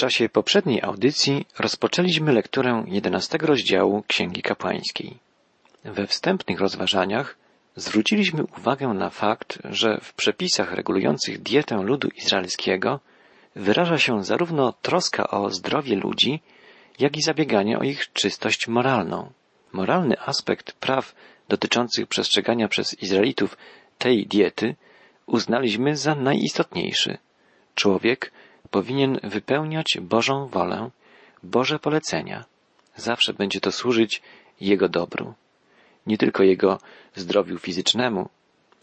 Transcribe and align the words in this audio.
czasie 0.00 0.28
poprzedniej 0.28 0.82
audycji 0.82 1.46
rozpoczęliśmy 1.58 2.32
lekturę 2.32 2.84
jedenastego 2.88 3.46
rozdziału 3.46 4.04
Księgi 4.06 4.42
Kapłańskiej. 4.42 5.18
We 5.84 6.06
wstępnych 6.06 6.60
rozważaniach 6.60 7.36
zwróciliśmy 7.76 8.44
uwagę 8.58 8.88
na 8.88 9.10
fakt, 9.10 9.58
że 9.64 9.98
w 10.02 10.14
przepisach 10.14 10.72
regulujących 10.72 11.42
dietę 11.42 11.82
ludu 11.82 12.08
izraelskiego 12.16 13.00
wyraża 13.56 13.98
się 13.98 14.24
zarówno 14.24 14.72
troska 14.72 15.30
o 15.30 15.50
zdrowie 15.50 15.96
ludzi, 15.96 16.40
jak 16.98 17.16
i 17.16 17.22
zabieganie 17.22 17.78
o 17.78 17.82
ich 17.82 18.12
czystość 18.12 18.68
moralną. 18.68 19.32
Moralny 19.72 20.20
aspekt 20.20 20.72
praw 20.72 21.14
dotyczących 21.48 22.06
przestrzegania 22.06 22.68
przez 22.68 23.02
Izraelitów 23.02 23.56
tej 23.98 24.26
diety 24.26 24.74
uznaliśmy 25.26 25.96
za 25.96 26.14
najistotniejszy. 26.14 27.18
Człowiek 27.74 28.32
powinien 28.70 29.20
wypełniać 29.22 29.98
Bożą 30.00 30.46
wolę, 30.46 30.90
Boże 31.42 31.78
polecenia. 31.78 32.44
Zawsze 32.96 33.32
będzie 33.34 33.60
to 33.60 33.72
służyć 33.72 34.22
Jego 34.60 34.88
dobru. 34.88 35.34
Nie 36.06 36.18
tylko 36.18 36.42
Jego 36.42 36.78
zdrowiu 37.14 37.58
fizycznemu, 37.58 38.28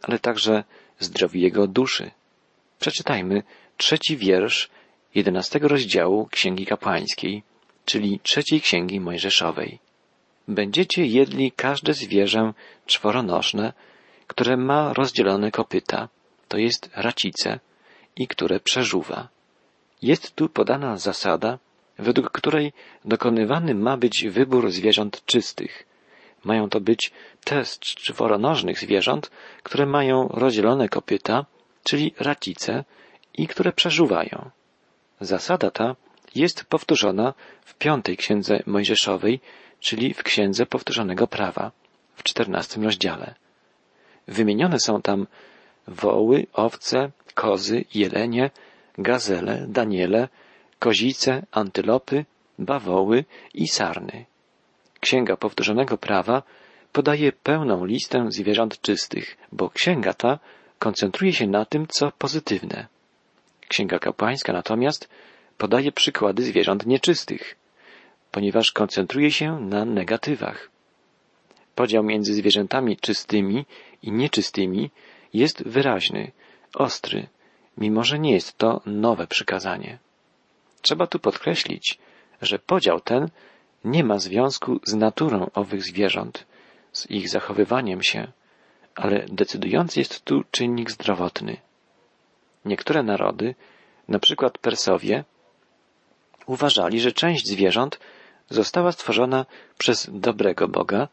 ale 0.01 0.19
także 0.19 0.63
zdrowiu 0.99 1.39
Jego 1.39 1.67
duszy. 1.67 2.11
Przeczytajmy 2.79 3.43
trzeci 3.77 4.17
wiersz 4.17 4.69
jedenastego 5.15 5.67
rozdziału 5.67 6.27
Księgi 6.31 6.65
Kapłańskiej, 6.65 7.43
czyli 7.85 8.19
trzeciej 8.23 8.61
Księgi 8.61 8.99
Mojżeszowej. 8.99 9.79
Będziecie 10.47 11.05
jedli 11.05 11.51
każde 11.51 11.93
zwierzę 11.93 12.53
czworonożne, 12.85 13.73
które 14.27 14.57
ma 14.57 14.93
rozdzielone 14.93 15.51
kopyta, 15.51 16.09
to 16.47 16.57
jest 16.57 16.89
racice, 16.95 17.59
i 18.15 18.27
które 18.27 18.59
przeżuwa. 18.59 19.27
Jest 20.01 20.35
tu 20.35 20.49
podana 20.49 20.97
zasada, 20.97 21.59
według 21.99 22.31
której 22.31 22.73
dokonywany 23.05 23.75
ma 23.75 23.97
być 23.97 24.27
wybór 24.27 24.71
zwierząt 24.71 25.25
czystych. 25.25 25.85
Mają 26.43 26.69
to 26.69 26.81
być 26.81 27.11
te 27.43 27.63
czworonożnych 27.79 28.79
zwierząt, 28.79 29.31
które 29.63 29.85
mają 29.85 30.27
rozdzielone 30.27 30.89
kopyta, 30.89 31.45
czyli 31.83 32.13
racice, 32.19 32.83
i 33.37 33.47
które 33.47 33.71
przeżuwają. 33.71 34.49
Zasada 35.21 35.71
ta 35.71 35.95
jest 36.35 36.65
powtórzona 36.65 37.33
w 37.65 37.75
piątej 37.75 38.17
księdze 38.17 38.63
Mojżeszowej, 38.65 39.39
czyli 39.79 40.13
w 40.13 40.23
księdze 40.23 40.65
powtórzonego 40.65 41.27
prawa, 41.27 41.71
w 42.15 42.23
czternastym 42.23 42.83
rozdziale. 42.83 43.35
Wymienione 44.27 44.79
są 44.79 45.01
tam 45.01 45.27
woły, 45.87 46.47
owce, 46.53 47.11
kozy, 47.33 47.85
jelenie, 47.93 48.49
gazele, 48.97 49.65
daniele, 49.67 50.29
kozice, 50.79 51.45
antylopy, 51.51 52.25
bawoły 52.59 53.25
i 53.53 53.67
sarny. 53.67 54.25
Księga 54.99 55.37
powtórzonego 55.37 55.97
prawa 55.97 56.43
podaje 56.91 57.31
pełną 57.31 57.85
listę 57.85 58.25
zwierząt 58.29 58.81
czystych, 58.81 59.37
bo 59.51 59.69
księga 59.69 60.13
ta 60.13 60.39
koncentruje 60.79 61.33
się 61.33 61.47
na 61.47 61.65
tym, 61.65 61.87
co 61.87 62.11
pozytywne. 62.11 62.87
Księga 63.67 63.99
kapłańska 63.99 64.53
natomiast 64.53 65.09
podaje 65.57 65.91
przykłady 65.91 66.43
zwierząt 66.43 66.85
nieczystych, 66.85 67.55
ponieważ 68.31 68.71
koncentruje 68.71 69.31
się 69.31 69.59
na 69.59 69.85
negatywach. 69.85 70.69
Podział 71.75 72.03
między 72.03 72.33
zwierzętami 72.33 72.97
czystymi 72.97 73.65
i 74.01 74.11
nieczystymi 74.11 74.89
jest 75.33 75.63
wyraźny, 75.63 76.31
ostry, 76.75 77.27
mimo 77.77 78.03
że 78.03 78.19
nie 78.19 78.31
jest 78.31 78.57
to 78.57 78.81
nowe 78.85 79.27
przykazanie. 79.27 79.97
Trzeba 80.81 81.07
tu 81.07 81.19
podkreślić, 81.19 81.99
że 82.41 82.59
podział 82.59 82.99
ten 82.99 83.29
nie 83.85 84.03
ma 84.03 84.19
związku 84.19 84.79
z 84.83 84.93
naturą 84.93 85.49
owych 85.53 85.83
zwierząt, 85.83 86.45
z 86.91 87.11
ich 87.11 87.29
zachowywaniem 87.29 88.03
się, 88.03 88.27
ale 88.95 89.25
decydujący 89.31 89.99
jest 89.99 90.25
tu 90.25 90.43
czynnik 90.51 90.91
zdrowotny. 90.91 91.57
Niektóre 92.65 93.03
narody, 93.03 93.55
na 94.07 94.19
przykład 94.19 94.57
Persowie, 94.57 95.23
uważali, 96.45 96.99
że 96.99 97.11
część 97.11 97.47
zwierząt 97.47 97.99
została 98.49 98.91
stworzona 98.91 99.45
przez 99.77 100.09
dobrego 100.13 100.67
Boga, 100.67 101.07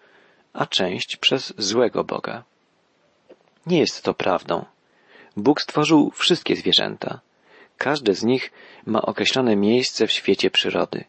a 0.53 0.67
część 0.67 1.17
przez 1.17 1.55
złego 1.59 2.05
Boga. 2.05 2.45
Nie 3.67 3.79
jest 3.79 4.03
to 4.03 4.15
prawdą. 4.15 4.65
Bóg 5.37 5.61
stworzył 5.61 6.11
wszystkie 6.11 6.56
zwierzęta. 6.56 7.21
Każde 7.78 8.15
z 8.15 8.22
nich 8.22 8.53
ma 8.87 9.03
określone 9.03 9.56
miejsce 9.56 10.06
w 10.06 10.12
świecie 10.12 10.50
przyrody. 10.50 11.05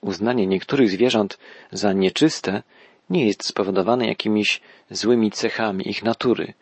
Uznanie 0.00 0.46
niektórych 0.46 0.90
zwierząt 0.90 1.38
za 1.72 1.92
nieczyste 1.92 2.62
nie 3.10 3.26
jest 3.26 3.46
spowodowane 3.46 4.06
jakimiś 4.06 4.60
złymi 4.90 5.30
cechami 5.30 5.88
ich 5.88 6.02
natury, 6.02 6.54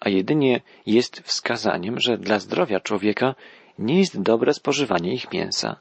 a 0.00 0.08
jedynie 0.08 0.60
jest 0.86 1.20
wskazaniem, 1.20 2.00
że 2.00 2.18
dla 2.18 2.38
zdrowia 2.38 2.80
człowieka 2.80 3.34
nie 3.78 3.98
jest 3.98 4.22
dobre 4.22 4.54
spożywanie 4.54 5.14
ich 5.14 5.32
mięsa. 5.32 5.76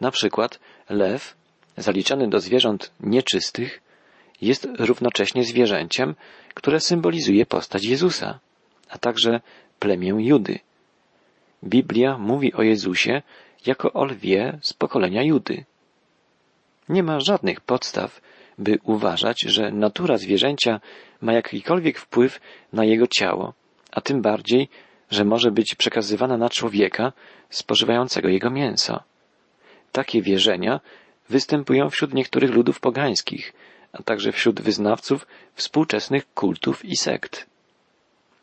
Na 0.00 0.10
przykład 0.10 0.60
lew, 0.88 1.36
zaliczany 1.76 2.28
do 2.28 2.40
zwierząt 2.40 2.92
nieczystych, 3.00 3.82
jest 4.40 4.68
równocześnie 4.78 5.44
zwierzęciem, 5.44 6.14
które 6.54 6.80
symbolizuje 6.80 7.46
postać 7.46 7.84
Jezusa, 7.84 8.38
a 8.88 8.98
także 8.98 9.40
plemię 9.78 10.14
Judy. 10.18 10.58
Biblia 11.64 12.18
mówi 12.18 12.52
o 12.54 12.62
Jezusie 12.62 13.22
jako 13.66 13.92
o 13.92 14.04
lwie 14.04 14.58
z 14.62 14.72
pokolenia 14.72 15.22
Judy. 15.22 15.64
Nie 16.88 17.02
ma 17.02 17.20
żadnych 17.20 17.60
podstaw, 17.60 18.20
by 18.58 18.78
uważać, 18.82 19.40
że 19.40 19.70
natura 19.70 20.18
zwierzęcia 20.18 20.80
ma 21.20 21.32
jakikolwiek 21.32 21.98
wpływ 21.98 22.40
na 22.72 22.84
jego 22.84 23.06
ciało, 23.06 23.54
a 23.90 24.00
tym 24.00 24.22
bardziej, 24.22 24.68
że 25.10 25.24
może 25.24 25.50
być 25.50 25.74
przekazywana 25.74 26.36
na 26.36 26.48
człowieka 26.48 27.12
spożywającego 27.50 28.28
jego 28.28 28.50
mięso. 28.50 29.02
Takie 29.92 30.22
wierzenia 30.22 30.80
występują 31.28 31.90
wśród 31.90 32.14
niektórych 32.14 32.50
ludów 32.50 32.80
pogańskich, 32.80 33.52
a 33.92 34.02
także 34.02 34.32
wśród 34.32 34.60
wyznawców 34.60 35.26
współczesnych 35.54 36.34
kultów 36.34 36.84
i 36.84 36.96
sekt. 36.96 37.46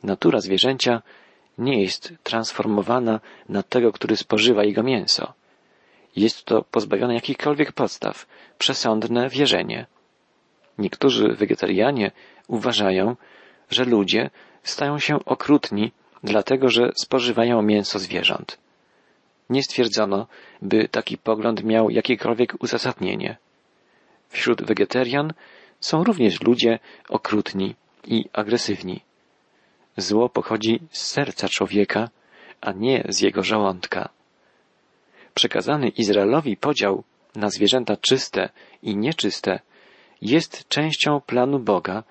Natura 0.06 0.40
zwierzęcia 0.42 1.02
nie 1.58 1.82
jest 1.82 2.14
transformowana 2.24 3.20
na 3.50 3.64
tego, 3.64 3.92
który 3.92 4.18
spożywa 4.18 4.64
jego 4.64 4.84
mięso. 4.84 5.34
Jest 6.16 6.46
to 6.46 6.62
pozbawione 6.62 7.14
jakichkolwiek 7.14 7.72
podstaw, 7.72 8.28
przesądne 8.58 9.30
wierzenie. 9.30 9.86
Niektórzy 10.78 11.28
wegetarianie 11.28 12.12
uważają, 12.48 13.16
że 13.70 13.86
ludzie 13.86 14.30
stają 14.64 15.00
się 15.00 15.26
okrutni, 15.26 15.92
dlatego 16.24 16.70
że 16.70 16.92
spożywają 16.96 17.62
mięso 17.62 18.00
zwierząt. 18.00 18.58
Nie 19.50 19.64
stwierdzono, 19.64 20.28
by 20.62 20.88
taki 20.88 21.18
pogląd 21.18 21.64
miał 21.64 21.90
jakiekolwiek 21.90 22.64
uzasadnienie. 22.64 23.38
Wśród 24.30 24.64
wegetarian 24.64 25.34
są 25.80 26.04
również 26.04 26.42
ludzie 26.42 26.80
okrutni 27.10 27.76
i 28.08 28.26
agresywni. 28.34 29.02
Zło 29.98 30.30
pochodzi 30.30 30.80
z 30.92 31.02
serca 31.02 31.50
człowieka, 31.50 32.10
a 32.62 32.72
nie 32.72 33.04
z 33.10 33.22
jego 33.22 33.44
żołądka. 33.44 34.10
Przekazany 35.34 35.90
Izraelowi 35.90 36.58
podział 36.58 37.04
na 37.36 37.50
zwierzęta 37.50 37.98
czyste 37.98 38.50
i 38.84 38.98
nieczyste 38.98 39.60
jest 40.22 40.68
częścią 40.68 41.22
planu 41.22 41.60
Boga, 41.60 42.04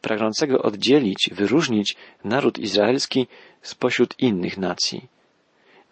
pragnącego 0.00 0.62
oddzielić, 0.62 1.30
wyróżnić 1.32 1.96
naród 2.24 2.58
izraelski 2.58 3.26
spośród 3.62 4.14
innych 4.18 4.58
nacji. 4.58 5.08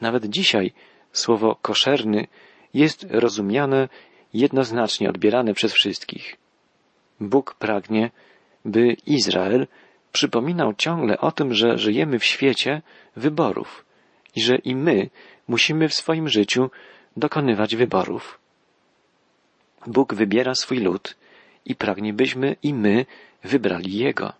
Nawet 0.00 0.26
dzisiaj 0.26 0.72
słowo 1.12 1.56
koszerny 1.62 2.26
jest 2.74 3.06
rozumiane 3.10 3.88
jednoznacznie 4.34 5.08
odbierane 5.08 5.54
przez 5.54 5.72
wszystkich. 5.72 6.36
Bóg 7.20 7.54
pragnie, 7.54 8.10
by 8.64 8.96
Izrael 9.06 9.66
przypominał 10.12 10.74
ciągle 10.74 11.18
o 11.18 11.32
tym, 11.32 11.54
że 11.54 11.78
żyjemy 11.78 12.18
w 12.18 12.24
świecie 12.24 12.82
wyborów 13.16 13.84
i 14.36 14.42
że 14.42 14.56
i 14.56 14.74
my 14.74 15.10
musimy 15.48 15.88
w 15.88 15.94
swoim 15.94 16.28
życiu 16.28 16.70
dokonywać 17.16 17.76
wyborów. 17.76 18.38
Bóg 19.86 20.14
wybiera 20.14 20.54
swój 20.54 20.78
lud 20.78 21.16
i 21.64 21.74
pragnie, 21.74 22.12
byśmy 22.12 22.56
i 22.62 22.74
my 22.74 23.06
wybrali 23.44 23.96
Jego. 23.96 24.32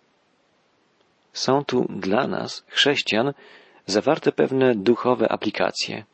Są 1.33 1.65
tu 1.65 1.85
dla 1.89 2.27
nas, 2.27 2.65
chrześcijan, 2.67 3.33
zawarte 3.85 4.31
pewne 4.31 4.75
duchowe 4.75 5.31
aplikacje. 5.31 6.05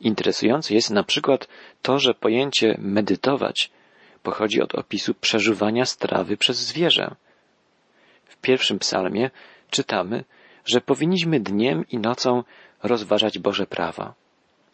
Interesujące 0.00 0.74
jest 0.74 0.90
na 0.90 1.04
przykład 1.04 1.48
to, 1.82 1.98
że 1.98 2.14
pojęcie 2.14 2.76
medytować 2.78 3.70
pochodzi 4.22 4.62
od 4.62 4.74
opisu 4.74 5.14
przeżuwania 5.14 5.84
strawy 5.84 6.36
przez 6.36 6.56
zwierzę. 6.56 7.14
Pierwszym 8.44 8.78
psalmie 8.78 9.30
czytamy, 9.70 10.24
że 10.64 10.80
powinniśmy 10.80 11.40
dniem 11.40 11.84
i 11.90 11.98
nocą 11.98 12.42
rozważać 12.82 13.38
Boże 13.38 13.66
prawa. 13.66 14.14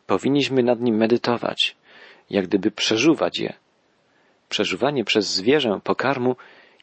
Powinniśmy 0.07 0.63
nad 0.63 0.81
nim 0.81 0.97
medytować, 0.97 1.77
jak 2.31 2.47
gdyby 2.47 2.71
przeżuwać 2.71 3.39
je. 3.39 3.53
Przeżuwanie 4.49 5.05
przez 5.05 5.27
zwierzę 5.27 5.81
pokarmu 5.85 6.37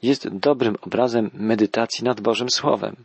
jest 0.04 0.28
dobrym 0.28 0.76
obrazem 0.82 1.30
medytacji 1.34 2.06
nad 2.06 2.22
Bożym 2.22 2.50
Słowem. 2.50 2.96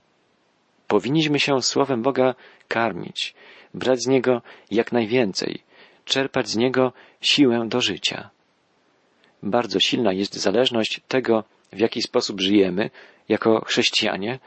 Powinniśmy 0.87 1.40
się 1.40 1.62
Słowem 1.62 2.02
Boga 2.02 2.34
karmić, 2.69 3.34
brać 3.75 4.02
z 4.02 4.06
niego 4.06 4.43
jak 4.70 4.93
najwięcej, 4.93 5.62
czerpać 6.05 6.49
z 6.49 6.56
niego 6.56 6.93
siłę 7.20 7.64
do 7.69 7.81
życia. 7.81 8.31
Bardzo 9.43 9.81
silna 9.81 10.12
jest 10.12 10.34
zależność 10.34 11.00
tego, 11.08 11.44
w 11.73 11.79
jaki 11.79 12.02
sposób 12.02 12.40
żyjemy 12.40 12.90
jako 13.32 13.64
chrześcijanie, 13.64 14.38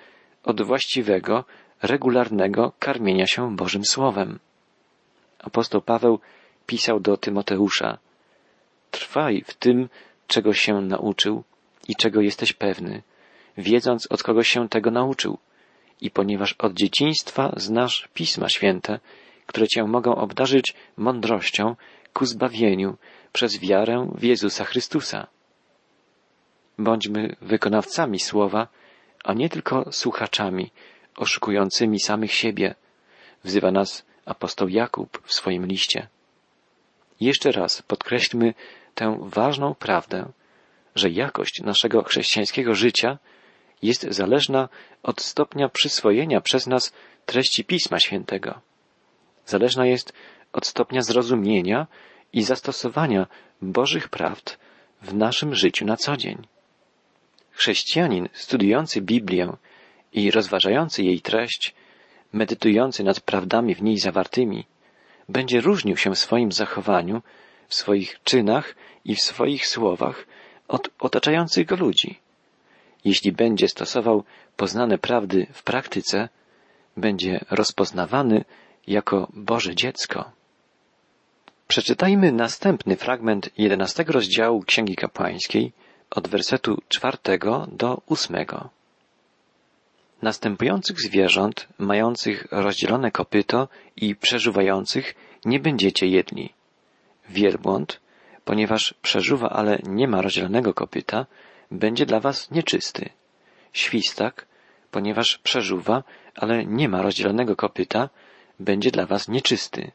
od 0.43 0.61
właściwego, 0.61 1.43
regularnego 1.81 2.71
karmienia 2.79 3.27
się 3.27 3.55
Bożym 3.55 3.85
Słowem. 3.85 4.39
Apostoł 5.39 5.81
Paweł 5.81 6.19
pisał 6.65 6.99
do 6.99 7.17
Tymoteusza: 7.17 7.97
Trwaj 8.91 9.43
w 9.47 9.53
tym, 9.53 9.89
czego 10.27 10.53
się 10.53 10.73
nauczył 10.81 11.43
i 11.87 11.95
czego 11.95 12.21
jesteś 12.21 12.53
pewny, 12.53 13.01
wiedząc 13.57 14.07
od 14.11 14.23
kogo 14.23 14.43
się 14.43 14.69
tego 14.69 14.91
nauczył. 14.91 15.37
I 16.01 16.11
ponieważ 16.11 16.55
od 16.59 16.73
dzieciństwa 16.73 17.53
znasz 17.57 18.09
Pisma 18.13 18.49
Święte, 18.49 18.99
które 19.45 19.67
cię 19.67 19.83
mogą 19.83 20.15
obdarzyć 20.15 20.73
mądrością 20.97 21.75
ku 22.13 22.25
zbawieniu 22.25 22.97
przez 23.33 23.59
wiarę 23.59 24.11
w 24.15 24.23
Jezusa 24.23 24.63
Chrystusa. 24.65 25.27
Bądźmy 26.77 27.35
wykonawcami 27.41 28.19
słowa, 28.19 28.67
a 29.23 29.33
nie 29.33 29.49
tylko 29.49 29.91
słuchaczami, 29.91 30.71
oszukującymi 31.17 31.99
samych 31.99 32.33
siebie, 32.33 32.75
wzywa 33.43 33.71
nas 33.71 34.05
apostoł 34.25 34.67
Jakub 34.67 35.21
w 35.25 35.33
swoim 35.33 35.65
liście. 35.65 36.07
Jeszcze 37.19 37.51
raz 37.51 37.81
podkreślmy 37.81 38.53
tę 38.95 39.17
ważną 39.21 39.75
prawdę, 39.75 40.31
że 40.95 41.09
jakość 41.09 41.61
naszego 41.61 42.03
chrześcijańskiego 42.03 42.75
życia 42.75 43.17
jest 43.81 44.07
zależna 44.09 44.69
od 45.03 45.21
stopnia 45.21 45.69
przyswojenia 45.69 46.41
przez 46.41 46.67
nas 46.67 46.93
treści 47.25 47.65
Pisma 47.65 47.99
Świętego. 47.99 48.61
Zależna 49.45 49.85
jest 49.85 50.13
od 50.53 50.65
stopnia 50.65 51.01
zrozumienia 51.01 51.87
i 52.33 52.43
zastosowania 52.43 53.27
Bożych 53.61 54.09
prawd 54.09 54.57
w 55.01 55.13
naszym 55.13 55.55
życiu 55.55 55.85
na 55.85 55.97
co 55.97 56.17
dzień. 56.17 56.47
Chrześcijanin 57.55 58.29
studiujący 58.33 59.01
Biblię 59.01 59.53
i 60.13 60.31
rozważający 60.31 61.03
jej 61.03 61.21
treść, 61.21 61.75
medytujący 62.33 63.03
nad 63.03 63.19
prawdami 63.19 63.75
w 63.75 63.81
niej 63.81 63.97
zawartymi, 63.97 64.65
będzie 65.29 65.61
różnił 65.61 65.97
się 65.97 66.15
w 66.15 66.19
swoim 66.19 66.51
zachowaniu, 66.51 67.21
w 67.67 67.75
swoich 67.75 68.23
czynach 68.23 68.75
i 69.05 69.15
w 69.15 69.21
swoich 69.21 69.67
słowach 69.67 70.25
od 70.67 70.89
otaczających 70.99 71.67
go 71.67 71.75
ludzi. 71.75 72.19
Jeśli 73.05 73.31
będzie 73.31 73.67
stosował 73.67 74.23
poznane 74.57 74.97
prawdy 74.97 75.47
w 75.53 75.63
praktyce, 75.63 76.29
będzie 76.97 77.45
rozpoznawany 77.49 78.45
jako 78.87 79.27
Boże 79.33 79.75
dziecko. 79.75 80.31
Przeczytajmy 81.67 82.31
następny 82.31 82.95
fragment 82.95 83.49
jedenastego 83.57 84.13
rozdziału 84.13 84.63
Księgi 84.63 84.95
Kapłańskiej 84.95 85.71
od 86.09 86.27
wersetu 86.27 86.81
czwartego 86.89 87.67
do 87.71 88.01
ósmego. 88.05 88.69
Następujących 90.21 91.01
zwierząt, 91.01 91.67
mających 91.77 92.47
rozdzielone 92.51 93.11
kopyto 93.11 93.67
i 93.95 94.15
przeżuwających, 94.15 95.15
nie 95.45 95.59
będziecie 95.59 96.07
jedli. 96.07 96.53
Wielbłąd, 97.29 97.99
ponieważ 98.45 98.93
przeżuwa, 99.01 99.49
ale 99.49 99.79
nie 99.83 100.07
ma 100.07 100.21
rozdzielonego 100.21 100.73
kopyta, 100.73 101.25
będzie 101.71 102.05
dla 102.05 102.19
was 102.19 102.51
nieczysty. 102.51 103.09
Świstak, 103.73 104.45
ponieważ 104.91 105.37
przeżuwa, 105.37 106.03
ale 106.35 106.65
nie 106.65 106.89
ma 106.89 107.01
rozdzielonego 107.01 107.55
kopyta, 107.55 108.09
będzie 108.59 108.91
dla 108.91 109.05
was 109.05 109.27
nieczysty. 109.27 109.91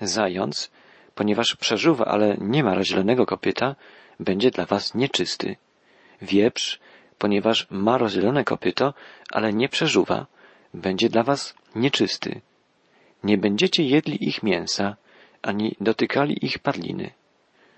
Zając, 0.00 0.70
ponieważ 1.14 1.56
przeżuwa, 1.56 2.04
ale 2.04 2.36
nie 2.40 2.64
ma 2.64 2.74
rozdzielonego 2.74 3.26
kopyta, 3.26 3.76
będzie 4.20 4.50
dla 4.50 4.66
was 4.66 4.94
nieczysty. 4.94 5.56
Wieprz, 6.22 6.80
ponieważ 7.18 7.66
ma 7.70 7.98
rozdzielone 7.98 8.44
kopyto, 8.44 8.94
ale 9.32 9.52
nie 9.52 9.68
przeżuwa, 9.68 10.26
będzie 10.74 11.08
dla 11.08 11.22
was 11.22 11.54
nieczysty. 11.74 12.40
Nie 13.24 13.38
będziecie 13.38 13.82
jedli 13.82 14.28
ich 14.28 14.42
mięsa, 14.42 14.96
ani 15.42 15.76
dotykali 15.80 16.44
ich 16.46 16.58
padliny. 16.58 17.10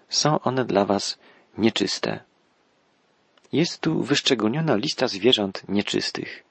Są 0.08 0.40
one 0.40 0.64
dla 0.64 0.84
was 0.84 1.18
nieczyste. 1.58 2.20
Jest 3.52 3.80
tu 3.80 4.02
wyszczególniona 4.02 4.76
lista 4.76 5.08
zwierząt 5.08 5.68
nieczystych. 5.68 6.44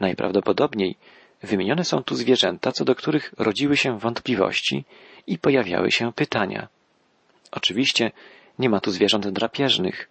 Najprawdopodobniej 0.00 0.96
wymienione 1.42 1.84
są 1.84 2.02
tu 2.02 2.14
zwierzęta, 2.14 2.72
co 2.72 2.84
do 2.84 2.94
których 2.94 3.34
rodziły 3.38 3.76
się 3.76 3.98
wątpliwości 3.98 4.84
i 5.26 5.38
pojawiały 5.38 5.90
się 5.92 6.12
pytania. 6.12 6.68
Oczywiście 7.50 8.12
nie 8.60 8.68
ma 8.68 8.80
tu 8.80 8.90
zwierząt 8.90 9.28
drapieżnych, 9.28 10.08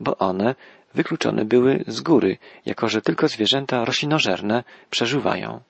bo 0.00 0.18
one 0.18 0.54
wykluczone 0.94 1.44
były 1.44 1.84
z 1.86 2.00
góry, 2.00 2.38
jako 2.66 2.88
że 2.88 3.02
tylko 3.02 3.28
zwierzęta 3.28 3.84
roślinożerne 3.84 4.64
przeżuwają. 4.90 5.60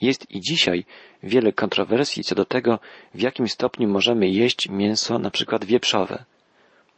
Jest 0.00 0.30
i 0.30 0.40
dzisiaj 0.40 0.84
wiele 1.22 1.52
kontrowersji 1.52 2.24
co 2.24 2.34
do 2.34 2.44
tego, 2.44 2.78
w 3.14 3.20
jakim 3.20 3.48
stopniu 3.48 3.88
możemy 3.88 4.28
jeść 4.28 4.68
mięso 4.68 5.18
na 5.18 5.30
przykład 5.30 5.64
wieprzowe. 5.64 6.24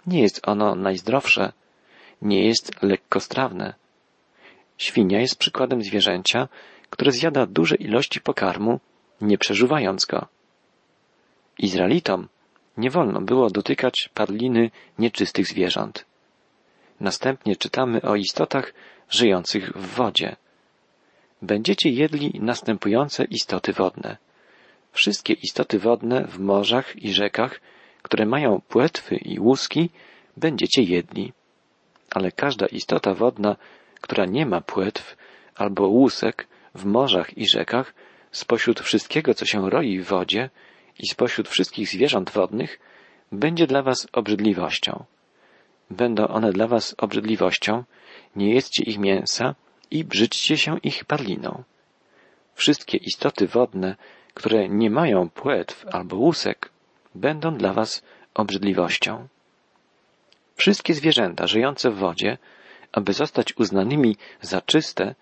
Nie 0.07 0.23
jest 0.23 0.49
ono 0.49 0.75
najzdrowsze, 0.75 1.53
nie 2.23 2.47
jest 2.47 2.83
lekkostrawne. 2.83 3.75
Świnia 4.79 5.21
jest 5.21 5.39
przykładem 5.39 5.83
zwierzęcia, 5.83 6.49
które 6.91 7.13
zjada 7.13 7.47
duże 7.47 7.77
ilości 7.77 8.21
pokarmu, 8.21 8.81
nie 9.21 9.39
przeżuwając 9.39 10.05
go. 10.05 10.27
Izraelitom 11.59 12.29
nie 12.79 12.91
wolno 12.91 13.21
było 13.21 13.51
dotykać 13.51 14.11
padliny 14.15 14.71
nieczystych 14.99 15.47
zwierząt. 15.47 16.05
Następnie 17.01 17.57
czytamy 17.57 18.03
o 18.03 18.17
istotach 18.17 18.75
żyjących 19.11 19.73
w 19.73 19.87
wodzie. 19.95 20.37
Będziecie 21.43 21.91
jedli 21.91 22.41
następujące 22.43 23.25
istoty 23.25 23.73
wodne. 23.73 24.17
Wszystkie 24.93 25.33
istoty 25.33 25.79
wodne 25.79 26.25
w 26.25 26.39
morzach 26.39 26.97
i 26.97 27.13
rzekach, 27.13 27.61
które 28.03 28.27
mają 28.27 28.61
płetwy 28.69 29.17
i 29.17 29.39
łuski, 29.39 29.91
będziecie 30.37 30.83
jedli. 30.83 31.33
Ale 32.11 32.33
każda 32.33 32.67
istota 32.67 33.15
wodna, 33.15 33.57
która 34.01 34.25
nie 34.25 34.47
ma 34.47 34.61
płetw 34.61 35.17
albo 35.55 35.89
łusek 35.89 36.49
w 36.75 36.85
morzach 36.85 37.39
i 37.39 37.49
rzekach, 37.49 37.95
spośród 38.33 38.81
wszystkiego, 38.81 39.35
co 39.35 39.47
się 39.47 39.71
roi 39.71 39.99
w 39.99 40.07
wodzie 40.07 40.51
i 40.99 41.09
spośród 41.09 41.49
wszystkich 41.49 41.89
zwierząt 41.89 42.31
wodnych, 42.31 42.79
będzie 43.33 43.67
dla 43.67 43.83
was 43.83 44.07
obrzydliwością 44.13 45.05
będą 45.91 46.29
one 46.29 46.53
dla 46.53 46.67
was 46.67 46.95
obrzydliwością, 46.99 47.85
nie 48.37 48.55
jedzcie 48.55 48.83
ich 48.83 48.99
mięsa 48.99 49.55
i 49.91 50.05
brzydźcie 50.05 50.59
się 50.59 50.79
ich 50.79 51.05
padliną. 51.05 51.63
Wszystkie 52.55 52.99
istoty 52.99 53.47
wodne, 53.47 53.97
które 54.35 54.69
nie 54.69 54.91
mają 54.91 55.31
płetw 55.31 55.87
albo 55.93 56.17
łusek, 56.17 56.71
będą 57.15 57.55
dla 57.55 57.73
was 57.73 58.03
obrzydliwością. 58.35 59.29
Wszystkie 60.57 60.95
zwierzęta 60.95 61.47
żyjące 61.47 61.91
w 61.91 61.97
wodzie, 61.97 62.39
aby 62.93 63.13
zostać 63.13 63.57
uznanymi 63.57 64.17
za 64.41 64.61
czyste, 64.61 65.15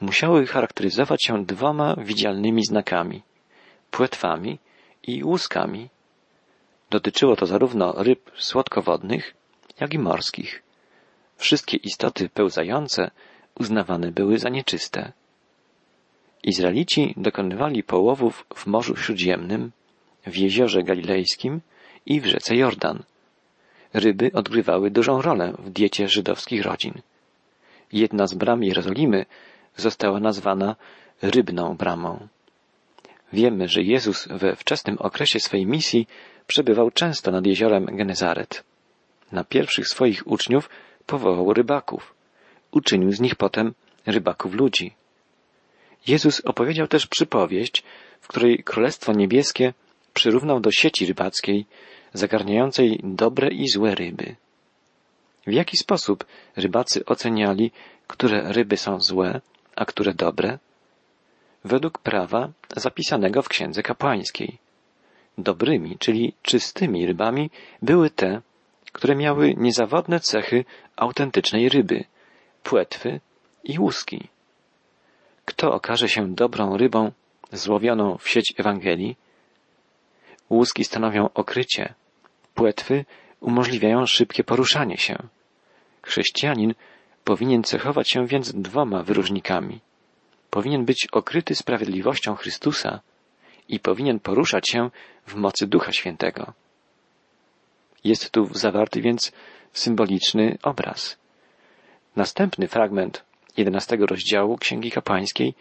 musiały 0.00 0.46
charakteryzować 0.46 1.24
się 1.24 1.44
dwoma 1.44 1.96
widzialnymi 1.98 2.64
znakami 2.64 3.22
płetwami 3.90 4.58
i 5.06 5.24
łuskami. 5.24 5.88
Dotyczyło 6.90 7.36
to 7.36 7.46
zarówno 7.46 7.92
ryb 7.96 8.30
słodkowodnych, 8.36 9.34
jak 9.80 9.94
i 9.94 9.98
morskich. 9.98 10.62
Wszystkie 11.36 11.76
istoty 11.76 12.28
pełzające 12.28 13.10
uznawane 13.54 14.12
były 14.12 14.38
za 14.38 14.48
nieczyste. 14.48 15.12
Izraelici 16.42 17.14
dokonywali 17.16 17.82
połowów 17.82 18.46
w 18.54 18.66
Morzu 18.66 18.96
Śródziemnym, 18.96 19.72
w 20.26 20.36
jeziorze 20.36 20.82
galilejskim 20.82 21.60
i 22.06 22.20
w 22.20 22.26
rzece 22.26 22.56
Jordan. 22.56 23.02
Ryby 23.94 24.30
odgrywały 24.32 24.90
dużą 24.90 25.22
rolę 25.22 25.52
w 25.58 25.70
diecie 25.70 26.08
żydowskich 26.08 26.62
rodzin. 26.62 26.94
Jedna 27.92 28.26
z 28.26 28.34
bram 28.34 28.64
Jerozolimy 28.64 29.26
została 29.76 30.20
nazwana 30.20 30.76
rybną 31.22 31.76
bramą. 31.76 32.28
Wiemy, 33.32 33.68
że 33.68 33.82
Jezus 33.82 34.28
we 34.28 34.56
wczesnym 34.56 34.96
okresie 34.98 35.40
swej 35.40 35.66
misji 35.66 36.06
przebywał 36.46 36.90
często 36.90 37.30
nad 37.30 37.46
jeziorem 37.46 37.84
Genezaret 37.86 38.64
na 39.32 39.44
pierwszych 39.44 39.88
swoich 39.88 40.26
uczniów 40.26 40.70
powołał 41.06 41.54
rybaków. 41.54 42.14
Uczynił 42.70 43.12
z 43.12 43.20
nich 43.20 43.34
potem 43.34 43.74
rybaków 44.06 44.54
ludzi. 44.54 44.94
Jezus 46.06 46.40
opowiedział 46.40 46.86
też 46.86 47.06
przypowieść, 47.06 47.82
w 48.20 48.28
której 48.28 48.64
Królestwo 48.64 49.12
Niebieskie 49.12 49.74
przyrównał 50.14 50.60
do 50.60 50.70
sieci 50.70 51.06
rybackiej, 51.06 51.66
zagarniającej 52.12 53.00
dobre 53.02 53.48
i 53.48 53.68
złe 53.68 53.94
ryby. 53.94 54.36
W 55.46 55.52
jaki 55.52 55.76
sposób 55.76 56.24
rybacy 56.56 57.04
oceniali, 57.04 57.70
które 58.06 58.52
ryby 58.52 58.76
są 58.76 59.00
złe, 59.00 59.40
a 59.76 59.84
które 59.84 60.14
dobre? 60.14 60.58
Według 61.64 61.98
prawa 61.98 62.48
zapisanego 62.76 63.42
w 63.42 63.48
księdze 63.48 63.82
kapłańskiej. 63.82 64.58
Dobrymi, 65.38 65.98
czyli 65.98 66.32
czystymi 66.42 67.06
rybami 67.06 67.50
były 67.82 68.10
te, 68.10 68.40
które 68.92 69.16
miały 69.16 69.54
niezawodne 69.56 70.20
cechy 70.20 70.64
autentycznej 70.96 71.68
ryby, 71.68 72.04
płetwy 72.62 73.20
i 73.64 73.78
łuski. 73.78 74.28
Kto 75.44 75.72
okaże 75.72 76.08
się 76.08 76.34
dobrą 76.34 76.76
rybą 76.76 77.12
złowioną 77.52 78.18
w 78.18 78.28
sieć 78.28 78.54
Ewangelii? 78.56 79.16
Łuski 80.50 80.84
stanowią 80.84 81.28
okrycie, 81.34 81.94
płetwy 82.54 83.04
umożliwiają 83.40 84.06
szybkie 84.06 84.44
poruszanie 84.44 84.98
się. 84.98 85.16
Chrześcijanin 86.02 86.74
powinien 87.24 87.62
cechować 87.62 88.10
się 88.10 88.26
więc 88.26 88.52
dwoma 88.52 89.02
wyróżnikami. 89.02 89.80
Powinien 90.54 90.84
być 90.84 91.08
okryty 91.12 91.54
sprawiedliwością 91.54 92.34
Chrystusa 92.34 93.00
i 93.68 93.80
powinien 93.80 94.20
poruszać 94.20 94.68
się 94.68 94.90
w 95.26 95.34
mocy 95.34 95.66
Ducha 95.66 95.92
Świętego. 95.92 96.52
Jest 98.04 98.30
tu 98.30 98.48
zawarty 98.52 99.00
więc 99.00 99.32
symboliczny 99.72 100.58
obraz. 100.62 101.18
Następny 102.16 102.68
fragment 102.68 103.24
jedenastego 103.56 104.06
rozdziału 104.06 104.58
Księgi 104.58 104.90
Kapłańskiej 104.90 105.54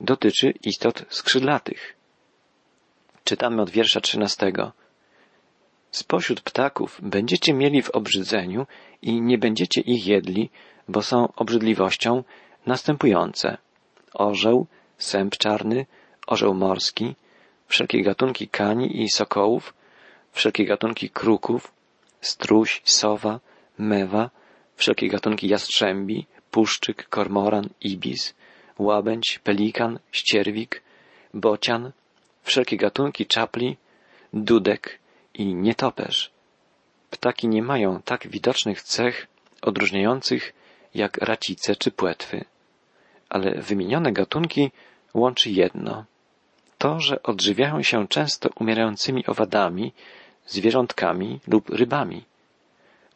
dotyczy 0.00 0.54
istot 0.64 1.04
skrzydlatych. 1.08 1.96
Czytamy 3.24 3.62
od 3.62 3.70
wiersza 3.70 4.00
trzynastego. 4.00 4.72
Spośród 5.90 6.40
ptaków 6.40 7.00
będziecie 7.02 7.54
mieli 7.54 7.82
w 7.82 7.90
obrzydzeniu 7.90 8.66
i 9.02 9.20
nie 9.20 9.38
będziecie 9.38 9.80
ich 9.80 10.06
jedli, 10.06 10.50
bo 10.88 11.02
są 11.02 11.32
obrzydliwością 11.36 12.24
następujące. 12.66 13.58
Orzeł, 14.14 14.66
sęp 14.98 15.36
czarny, 15.36 15.86
orzeł 16.26 16.54
morski, 16.54 17.14
wszelkie 17.68 18.02
gatunki 18.02 18.48
kani 18.48 19.02
i 19.02 19.08
sokołów, 19.08 19.74
wszelkie 20.32 20.64
gatunki 20.64 21.10
kruków, 21.10 21.72
struś, 22.20 22.82
sowa, 22.84 23.40
mewa, 23.78 24.30
wszelkie 24.76 25.08
gatunki 25.08 25.48
jastrzębi, 25.48 26.26
puszczyk, 26.50 27.08
kormoran, 27.08 27.68
ibis, 27.80 28.34
łabędź, 28.78 29.38
pelikan, 29.38 29.98
ścierwik, 30.12 30.82
bocian, 31.34 31.92
wszelkie 32.42 32.76
gatunki 32.76 33.26
czapli, 33.26 33.76
dudek 34.32 34.98
i 35.34 35.54
nietoperz. 35.54 36.30
Ptaki 37.10 37.48
nie 37.48 37.62
mają 37.62 38.02
tak 38.02 38.28
widocznych 38.28 38.82
cech 38.82 39.26
odróżniających 39.62 40.52
jak 40.94 41.16
racice 41.16 41.76
czy 41.76 41.90
płetwy, 41.90 42.44
ale 43.32 43.48
wymienione 43.68 44.12
gatunki 44.12 44.70
łączy 45.14 45.50
jedno. 45.50 46.04
To, 46.78 47.00
że 47.00 47.22
odżywiają 47.22 47.82
się 47.82 48.08
często 48.08 48.50
umierającymi 48.60 49.26
owadami, 49.26 49.92
zwierzątkami 50.46 51.40
lub 51.46 51.70
rybami. 51.70 52.24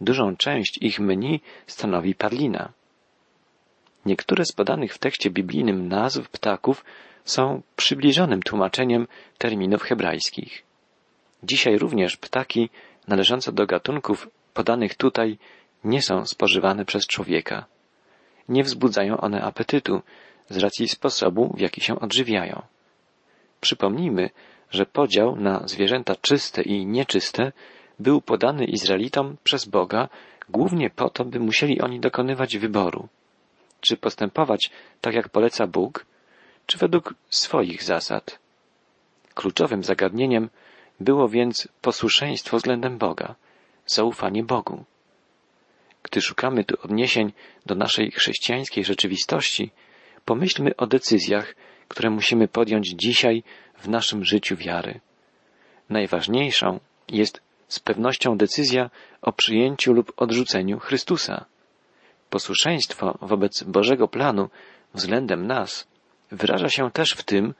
Dużą 0.01 0.37
część 0.37 0.79
ich 0.79 1.01
menu 1.01 1.41
stanowi 1.67 2.15
parlina. 2.15 2.73
Niektóre 4.07 4.45
z 4.45 4.53
podanych 4.53 4.95
w 4.95 4.99
tekście 4.99 5.31
biblijnym 5.31 5.89
nazw 5.89 6.29
ptaków 6.29 6.85
są 7.25 7.63
przybliżonym 7.77 8.43
tłumaczeniem 8.43 9.07
terminów 9.39 9.83
hebrajskich. 9.83 10.63
Dzisiaj 11.43 11.79
również 11.79 12.17
ptaki 12.17 12.71
należące 13.09 13.53
do 13.53 13.67
gatunków 13.67 14.29
podanych 14.55 14.95
tutaj 14.95 15.39
nie 15.85 16.03
są 16.03 16.27
spożywane 16.27 16.85
przez 16.85 17.07
człowieka. 17.07 17.67
Nie 18.49 18.63
wzbudzają 18.63 19.17
one 19.17 19.43
apetytu 19.43 20.03
z 20.49 20.57
racji 20.57 20.89
sposobu, 20.89 21.55
w 21.57 21.61
jaki 21.61 21.81
się 21.81 22.01
odżywiają. 22.01 22.63
Przypomnijmy, 23.61 24.31
że 24.71 24.87
podział 24.87 25.37
na 25.37 25.69
zwierzęta 25.69 26.17
czyste 26.17 26.63
i 26.63 26.87
nieczyste 26.87 27.53
był 27.99 28.21
podany 28.21 28.65
Izraelitom 28.65 29.37
przez 29.45 29.65
Boga 29.65 30.09
głównie 30.49 30.91
po 30.91 31.11
to, 31.11 31.25
by 31.25 31.41
musieli 31.41 31.81
oni 31.81 32.01
dokonywać 32.01 32.59
wyboru. 32.59 33.09
Czy 33.81 33.97
postępować 33.97 34.71
tak, 35.01 35.15
jak 35.15 35.29
poleca 35.29 35.67
Bóg, 35.67 36.07
czy 36.67 36.79
według 36.79 37.15
swoich 37.31 37.83
zasad. 37.83 38.39
Kluczowym 39.35 39.83
zagadnieniem 39.83 40.49
było 41.01 41.29
więc 41.29 41.69
posłuszeństwo 41.81 42.57
względem 42.57 42.99
Boga, 42.99 43.35
zaufanie 43.87 44.45
Bogu. 44.45 44.85
Gdy 46.11 46.23
szukamy 46.23 46.65
tu 46.65 46.77
odniesień 46.83 47.33
do 47.67 47.75
naszej 47.75 48.11
chrześcijańskiej 48.11 48.85
rzeczywistości, 48.85 49.71
pomyślmy 50.25 50.77
o 50.77 50.87
decyzjach, 50.87 51.55
które 51.89 52.11
musimy 52.11 52.49
podjąć 52.49 52.89
dzisiaj 52.89 53.43
w 53.79 53.89
naszym 53.89 54.25
życiu 54.25 54.57
wiary. 54.57 55.01
Najważniejszą 55.91 56.81
jest 57.09 57.41
z 57.69 57.81
pewnością 57.81 58.39
decyzja 58.39 58.91
o 59.23 59.33
przyjęciu 59.33 59.93
lub 59.93 60.13
odrzuceniu 60.17 60.79
Chrystusa. 60.79 61.45
Posłuszeństwo 62.31 63.19
wobec 63.21 63.63
Bożego 63.63 64.09
planu 64.09 64.49
względem 64.95 65.47
nas 65.47 65.89
wyraża 66.31 66.69
się 66.69 66.91
też 66.91 67.11
w 67.11 67.23
tym, 67.23 67.55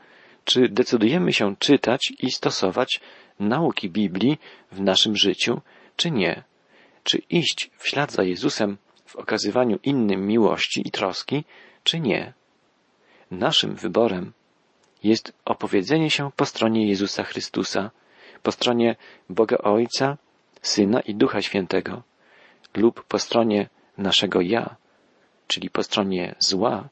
czy 0.45 0.69
decydujemy 0.69 1.33
się 1.33 1.57
czytać 1.59 2.13
i 2.19 2.31
stosować 2.31 3.01
nauki 3.41 3.91
Biblii 3.91 4.39
w 4.73 4.81
naszym 4.81 5.17
życiu, 5.17 5.61
czy 5.97 6.11
nie. 6.11 6.43
Czy 7.07 7.19
iść 7.19 7.71
w 7.79 7.89
ślad 7.89 8.13
za 8.13 8.23
Jezusem 8.23 8.77
w 9.07 9.17
okazywaniu 9.17 9.79
innym 9.83 10.27
miłości 10.27 10.83
i 10.89 10.91
troski, 10.91 11.45
czy 11.85 12.01
nie. 12.01 12.33
Naszym 13.31 13.75
wyborem 13.75 14.33
jest 15.05 15.33
opowiedzenie 15.45 16.11
się 16.11 16.31
po 16.37 16.47
stronie 16.47 16.89
Jezusa 16.89 17.25
Chrystusa, 17.25 17.91
po 18.43 18.53
stronie 18.53 18.97
Boga 19.31 19.59
Ojca, 19.59 20.17
Syna 20.63 21.01
i 21.01 21.15
Ducha 21.15 21.43
Świętego, 21.43 22.03
lub 22.75 23.05
po 23.05 23.19
stronie 23.19 23.69
naszego 23.99 24.41
ja, 24.41 24.77
czyli 25.47 25.71
po 25.71 25.83
stronie 25.83 26.35
zła, 26.39 26.89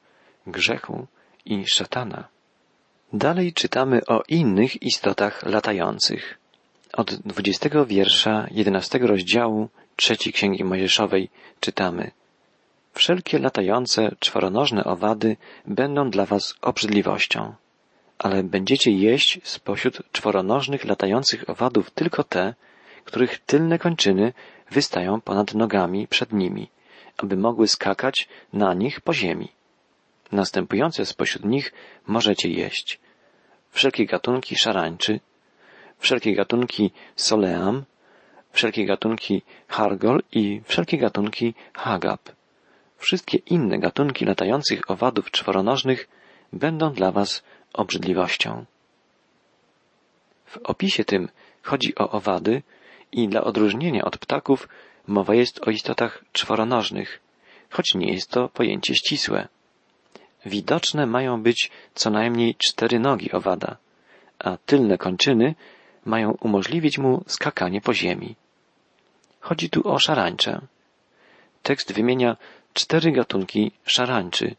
grzechu 0.46 1.06
i 1.44 1.66
szatana. 1.66 2.28
Dalej 3.12 3.52
czytamy 3.52 4.06
o 4.06 4.22
innych 4.28 4.82
istotach 4.82 5.42
latających. 5.42 6.38
Od 6.92 7.14
dwudziestego 7.14 7.86
wiersza 7.86 8.46
jedenastego 8.50 9.06
rozdziału 9.06 9.68
trzeciej 9.96 10.32
Księgi 10.32 10.64
Mojżeszowej 10.64 11.28
czytamy 11.60 12.10
Wszelkie 12.94 13.38
latające, 13.38 14.16
czworonożne 14.18 14.84
owady 14.84 15.36
będą 15.66 16.10
dla 16.10 16.26
was 16.26 16.54
obrzydliwością, 16.62 17.54
ale 18.18 18.42
będziecie 18.42 18.90
jeść 18.90 19.40
spośród 19.44 19.98
czworonożnych 20.12 20.84
latających 20.84 21.50
owadów 21.50 21.90
tylko 21.90 22.24
te, 22.24 22.54
których 23.04 23.38
tylne 23.38 23.78
kończyny 23.78 24.32
wystają 24.70 25.20
ponad 25.20 25.54
nogami 25.54 26.08
przed 26.08 26.32
nimi, 26.32 26.70
aby 27.16 27.36
mogły 27.36 27.68
skakać 27.68 28.28
na 28.52 28.74
nich 28.74 29.00
po 29.00 29.14
ziemi. 29.14 29.48
Następujące 30.32 31.06
spośród 31.06 31.44
nich 31.44 31.72
możecie 32.06 32.48
jeść. 32.48 33.00
Wszelkie 33.70 34.06
gatunki 34.06 34.56
szarańczy, 34.56 35.20
wszelkie 35.98 36.34
gatunki 36.34 36.90
soleam, 37.16 37.84
wszelkie 38.54 38.86
gatunki 38.86 39.42
hargol 39.68 40.22
i 40.32 40.60
wszelkie 40.64 40.98
gatunki 40.98 41.54
hagab. 41.72 42.20
Wszystkie 42.96 43.38
inne 43.38 43.78
gatunki 43.78 44.24
latających 44.24 44.90
owadów 44.90 45.30
czworonożnych 45.30 46.08
będą 46.52 46.92
dla 46.92 47.12
was 47.12 47.42
obrzydliwością. 47.72 48.64
W 50.46 50.56
opisie 50.64 51.04
tym 51.04 51.28
chodzi 51.62 51.94
o 51.94 52.10
owady 52.10 52.62
i 53.12 53.28
dla 53.28 53.44
odróżnienia 53.44 54.04
od 54.04 54.18
ptaków 54.18 54.68
mowa 55.06 55.34
jest 55.34 55.68
o 55.68 55.70
istotach 55.70 56.24
czworonożnych, 56.32 57.20
choć 57.70 57.94
nie 57.94 58.12
jest 58.12 58.30
to 58.30 58.48
pojęcie 58.48 58.94
ścisłe. 58.94 59.48
Widoczne 60.46 61.06
mają 61.06 61.42
być 61.42 61.70
co 61.94 62.10
najmniej 62.10 62.54
cztery 62.54 62.98
nogi 63.00 63.32
owada, 63.32 63.76
a 64.38 64.56
tylne 64.56 64.98
kończyny 64.98 65.54
mają 66.04 66.36
umożliwić 66.40 66.98
mu 66.98 67.24
skakanie 67.26 67.80
po 67.80 67.94
ziemi. 67.94 68.36
Chodzi 69.44 69.70
tu 69.70 69.88
o 69.88 69.98
szarańczę. 69.98 70.60
Tekst 71.62 71.92
wymienia 71.92 72.36
cztery 72.72 73.12
gatunki 73.12 73.72
szarańczy, 73.84 74.56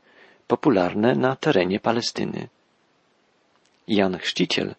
popularne 0.47 1.15
na 1.15 1.35
terenie 1.35 1.79
Palestyny. 1.79 2.47
Jan 3.87 4.17
Chrzciciel, 4.17 4.75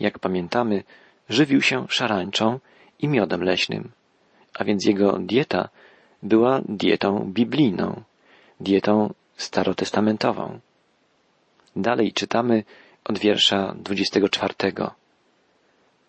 jak 0.00 0.18
pamiętamy, 0.18 0.82
żywił 1.28 1.62
się 1.62 1.86
szarańczą 1.88 2.60
i 2.98 3.08
miodem 3.08 3.42
leśnym, 3.42 3.90
a 4.54 4.64
więc 4.64 4.84
jego 4.84 5.18
dieta 5.18 5.68
była 6.22 6.60
dietą 6.68 7.32
biblijną, 7.32 8.02
dietą 8.60 9.14
starotestamentową. 9.36 10.60
Dalej 11.76 12.12
czytamy 12.12 12.64
od 13.04 13.18
wiersza 13.18 13.74
24. 13.78 14.54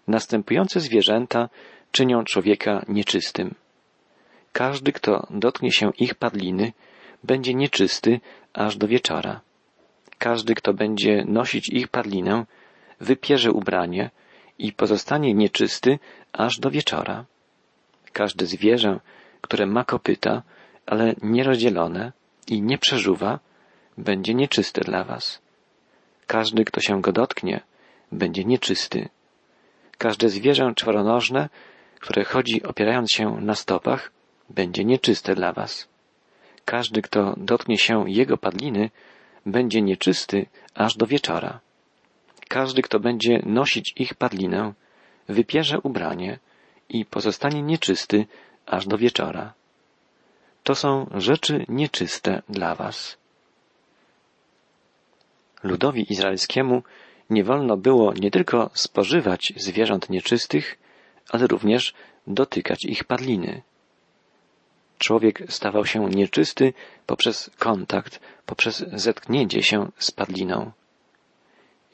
następujące 0.07 0.79
zwierzęta 0.79 1.49
czynią 1.91 2.23
człowieka 2.23 2.85
nieczystym. 2.87 3.55
Każdy, 4.53 4.91
kto 4.91 5.27
dotknie 5.29 5.71
się 5.71 5.91
ich 5.97 6.15
padliny, 6.15 6.73
będzie 7.23 7.53
nieczysty 7.53 8.19
aż 8.53 8.77
do 8.77 8.87
wieczora. 8.87 9.41
Każdy, 10.17 10.55
kto 10.55 10.73
będzie 10.73 11.23
nosić 11.27 11.69
ich 11.69 11.87
padlinę, 11.87 12.45
wypierze 12.99 13.51
ubranie 13.51 14.09
i 14.59 14.73
pozostanie 14.73 15.33
nieczysty 15.33 15.99
aż 16.33 16.59
do 16.59 16.71
wieczora. 16.71 17.25
Każde 18.13 18.45
zwierzę, 18.45 18.99
które 19.41 19.65
ma 19.65 19.83
kopyta, 19.83 20.43
ale 20.85 21.15
nierozdzielone 21.23 22.11
i 22.47 22.61
nie 22.61 22.77
przeżuwa, 22.77 23.39
będzie 23.97 24.33
nieczyste 24.33 24.81
dla 24.81 25.03
was. 25.03 25.41
Każdy, 26.27 26.65
kto 26.65 26.81
się 26.81 27.01
go 27.01 27.11
dotknie, 27.11 27.61
będzie 28.11 28.43
nieczysty. 28.43 29.09
Każde 29.97 30.29
zwierzę 30.29 30.73
czworonożne, 30.75 31.49
które 32.01 32.23
chodzi 32.23 32.63
opierając 32.63 33.11
się 33.11 33.41
na 33.41 33.55
stopach, 33.55 34.11
będzie 34.49 34.85
nieczyste 34.85 35.35
dla 35.35 35.53
was. 35.53 35.87
Każdy, 36.65 37.01
kto 37.01 37.33
dotknie 37.37 37.77
się 37.77 38.09
jego 38.09 38.37
padliny, 38.37 38.89
będzie 39.45 39.81
nieczysty 39.81 40.45
aż 40.73 40.95
do 40.95 41.05
wieczora. 41.05 41.59
Każdy, 42.47 42.81
kto 42.81 42.99
będzie 42.99 43.41
nosić 43.45 43.93
ich 43.97 44.13
padlinę, 44.13 44.73
wypierze 45.29 45.79
ubranie 45.79 46.39
i 46.89 47.05
pozostanie 47.05 47.61
nieczysty 47.61 48.25
aż 48.65 48.87
do 48.87 48.97
wieczora. 48.97 49.53
To 50.63 50.75
są 50.75 51.09
rzeczy 51.15 51.65
nieczyste 51.69 52.41
dla 52.49 52.75
was. 52.75 53.17
Ludowi 55.63 56.11
izraelskiemu 56.13 56.83
nie 57.29 57.43
wolno 57.43 57.77
było 57.77 58.13
nie 58.13 58.31
tylko 58.31 58.69
spożywać 58.73 59.53
zwierząt 59.57 60.09
nieczystych, 60.09 60.77
ale 61.29 61.47
również 61.47 61.93
dotykać 62.27 62.85
ich 62.85 63.03
padliny. 63.03 63.61
Człowiek 64.97 65.43
stawał 65.49 65.85
się 65.85 66.09
nieczysty 66.09 66.73
poprzez 67.05 67.51
kontakt, 67.59 68.19
poprzez 68.45 68.85
zetknięcie 68.93 69.63
się 69.63 69.91
z 69.97 70.11
padliną. 70.11 70.71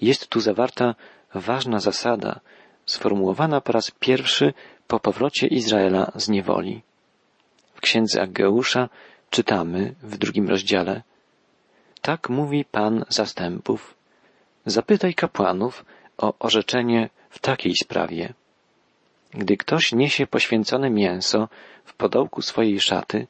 Jest 0.01 0.27
tu 0.27 0.39
zawarta 0.39 0.96
ważna 1.34 1.79
zasada, 1.79 2.39
sformułowana 2.86 3.62
po 3.62 3.72
raz 3.72 3.91
pierwszy 3.91 4.53
po 4.88 5.00
powrocie 5.00 5.48
Izraela 5.48 6.12
z 6.15 6.29
niewoli. 6.29 6.81
W 7.74 7.81
księdze 7.81 8.22
Aggeusza 8.22 8.89
czytamy 9.29 9.96
w 10.03 10.17
drugim 10.17 10.50
rozdziale 10.50 11.03
Tak 12.01 12.29
mówi 12.29 12.65
Pan 12.65 13.05
zastępów. 13.10 13.96
Zapytaj 14.65 15.13
kapłanów 15.13 15.86
o 16.17 16.34
orzeczenie 16.39 17.10
w 17.29 17.39
takiej 17.39 17.74
sprawie. 17.75 18.34
Gdy 19.38 19.58
ktoś 19.58 19.91
niesie 19.91 20.27
poświęcone 20.27 20.89
mięso 20.89 21.50
w 21.86 21.94
podołku 21.94 22.41
swojej 22.41 22.79
szaty 22.79 23.27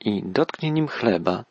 i 0.00 0.22
dotknie 0.24 0.70
nim 0.70 0.88
chleba, 0.88 1.44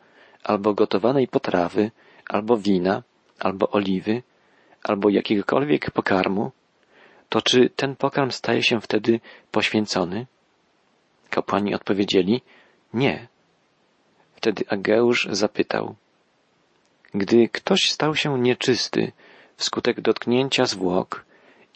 albo 0.43 0.73
gotowanej 0.73 1.27
potrawy, 1.27 1.91
albo 2.29 2.57
wina, 2.57 3.03
albo 3.39 3.69
oliwy, 3.71 4.23
albo 4.83 5.09
jakiegokolwiek 5.09 5.91
pokarmu, 5.91 6.51
to 7.29 7.41
czy 7.41 7.69
ten 7.69 7.95
pokarm 7.95 8.31
staje 8.31 8.63
się 8.63 8.81
wtedy 8.81 9.19
poświęcony? 9.51 10.25
Kapłani 11.29 11.75
odpowiedzieli, 11.75 12.41
nie. 12.93 13.27
Wtedy 14.35 14.63
Ageusz 14.69 15.27
zapytał, 15.31 15.95
gdy 17.13 17.49
ktoś 17.49 17.91
stał 17.91 18.15
się 18.15 18.39
nieczysty 18.39 19.11
wskutek 19.55 20.01
dotknięcia 20.01 20.65
zwłok 20.65 21.26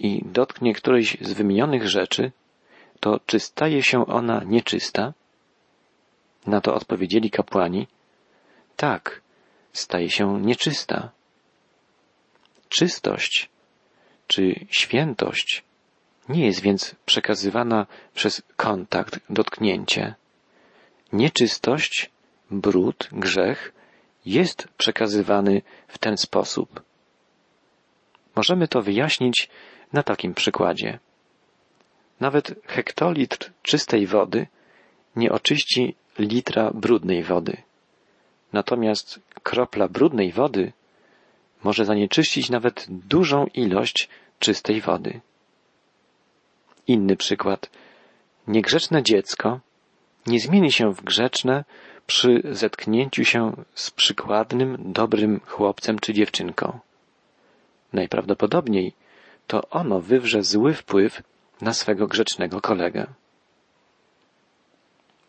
i 0.02 0.22
dotknie 0.26 0.74
którejś 0.74 1.18
z 1.22 1.34
wymienionych 1.34 1.90
rzeczy, 1.90 2.32
to 3.00 3.20
czy 3.26 3.40
staje 3.40 3.84
się 3.84 4.06
ona 4.06 4.44
nieczysta? 4.44 5.14
Na 6.48 6.62
to 6.62 6.76
odpowiedzieli 6.76 7.32
kapłani, 7.32 7.88
tak, 8.76 9.22
staje 9.74 10.10
się 10.10 10.42
nieczysta. 10.42 11.12
Czystość 12.70 13.50
czy 14.28 14.66
świętość 14.70 15.64
nie 16.30 16.46
jest 16.46 16.62
więc 16.62 16.96
przekazywana 17.06 17.86
przez 18.14 18.42
kontakt, 18.56 19.20
dotknięcie. 19.30 20.16
Nieczystość, 21.14 22.10
brud, 22.52 23.10
grzech 23.12 23.74
jest 24.26 24.68
przekazywany 24.78 25.62
w 25.88 25.98
ten 25.98 26.18
sposób. 26.18 26.82
Możemy 28.36 28.68
to 28.68 28.82
wyjaśnić 28.82 29.50
na 29.94 30.04
takim 30.04 30.34
przykładzie. 30.34 31.00
Nawet 32.20 32.56
hektolitr 32.66 33.52
czystej 33.62 34.08
wody 34.08 34.48
nie 35.16 35.32
oczyści 35.32 35.96
litra 36.20 36.72
brudnej 36.74 37.24
wody. 37.24 37.58
Natomiast 38.54 39.20
kropla 39.44 39.88
brudnej 39.88 40.32
wody 40.32 40.74
może 41.64 41.86
zanieczyścić 41.86 42.50
nawet 42.50 42.86
dużą 42.90 43.46
ilość 43.46 44.10
czystej 44.40 44.82
wody. 44.82 45.22
Inny 46.88 47.16
przykład. 47.16 47.70
Niegrzeczne 48.48 49.04
dziecko 49.04 49.60
nie 50.28 50.40
zmieni 50.40 50.72
się 50.72 50.94
w 50.94 51.04
grzeczne 51.04 51.64
przy 52.08 52.42
zetknięciu 52.52 53.26
się 53.26 53.54
z 53.74 53.92
przykładnym, 53.92 54.78
dobrym 54.80 55.40
chłopcem 55.46 56.00
czy 56.00 56.14
dziewczynką. 56.14 56.80
Najprawdopodobniej 57.94 58.94
to 59.52 59.70
ono 59.70 60.00
wywrze 60.00 60.44
zły 60.44 60.74
wpływ 60.74 61.24
na 61.62 61.74
swego 61.74 62.08
grzecznego 62.08 62.62
kolegę. 62.62 63.08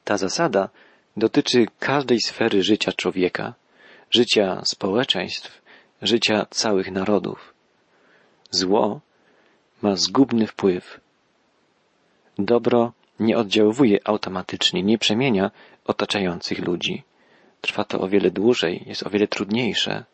Ta 0.05 0.17
zasada 0.17 0.69
dotyczy 1.17 1.67
każdej 1.79 2.21
sfery 2.21 2.63
życia 2.63 2.93
człowieka, 2.93 3.55
życia 4.11 4.63
społeczeństw, 4.65 5.63
życia 6.03 6.47
całych 6.51 6.91
narodów. 6.91 7.55
Zło 8.51 9.01
ma 9.83 9.97
zgubny 9.97 10.47
wpływ. 10.47 11.01
Dobro 12.39 12.93
nie 13.21 13.39
oddziałuje 13.39 13.99
automatycznie, 14.05 14.83
nie 14.83 14.99
przemienia 14.99 15.51
otaczających 15.85 16.59
ludzi. 16.59 17.03
Trwa 17.61 17.85
to 17.85 18.01
o 18.01 18.09
wiele 18.09 18.31
dłużej, 18.31 18.83
jest 18.87 19.07
o 19.07 19.11
wiele 19.11 19.29
trudniejsze. 19.29 20.05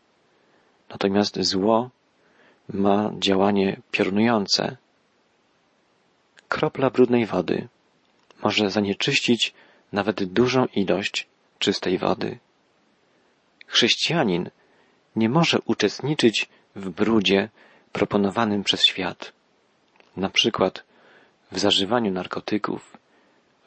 Natomiast 0.91 1.41
zło 1.41 1.91
ma 2.69 3.11
działanie 3.19 3.81
piorunujące. 3.91 4.77
Kropla 6.49 6.91
brudnej 6.91 7.27
wody 7.27 7.69
może 8.43 8.71
zanieczyścić 8.71 9.55
nawet 9.93 10.25
dużą 10.25 10.67
ilość 10.67 11.27
czystej 11.59 11.99
wody. 11.99 12.39
Chrześcijanin 13.67 14.51
nie 15.17 15.29
może 15.29 15.59
uczestniczyć 15.65 16.49
w 16.77 16.91
brudzie 16.91 17.49
proponowanym 17.93 18.65
przez 18.65 18.85
świat, 18.85 19.33
na 20.17 20.29
przykład 20.31 20.85
w 21.53 21.59
zażywaniu 21.59 22.13
narkotyków, 22.13 22.97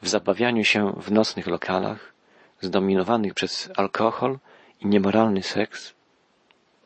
w 0.02 0.08
zabawianiu 0.08 0.64
się 0.64 0.92
w 0.96 1.12
nocnych 1.12 1.46
lokalach, 1.46 2.12
zdominowanych 2.60 3.34
przez 3.34 3.70
alkohol 3.76 4.38
i 4.80 4.86
niemoralny 4.86 5.42
seks, 5.42 5.94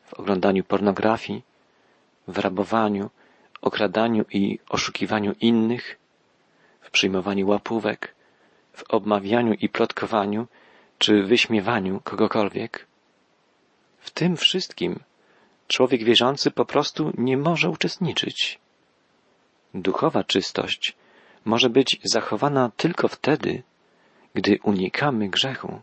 w 0.05 0.13
oglądaniu 0.13 0.63
pornografii, 0.63 1.43
w 2.27 2.37
rabowaniu, 2.37 3.09
okradaniu 3.61 4.25
i 4.31 4.59
oszukiwaniu 4.69 5.33
innych, 5.41 5.99
w 6.81 6.91
przyjmowaniu 6.91 7.47
łapówek, 7.47 8.15
w 8.73 8.83
obmawianiu 8.89 9.53
i 9.53 9.69
plotkowaniu, 9.69 10.47
czy 10.97 11.23
wyśmiewaniu 11.23 12.01
kogokolwiek. 12.03 12.87
W 13.99 14.11
tym 14.11 14.37
wszystkim 14.37 14.99
człowiek 15.67 16.03
wierzący 16.03 16.51
po 16.51 16.65
prostu 16.65 17.11
nie 17.17 17.37
może 17.37 17.69
uczestniczyć. 17.69 18.59
Duchowa 19.73 20.23
czystość 20.23 20.95
może 21.45 21.69
być 21.69 21.99
zachowana 22.03 22.71
tylko 22.77 23.07
wtedy, 23.07 23.63
gdy 24.33 24.59
unikamy 24.63 25.29
grzechu. 25.29 25.81